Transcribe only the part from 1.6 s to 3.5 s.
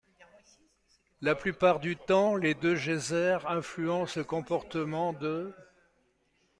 du temps, les deux geysers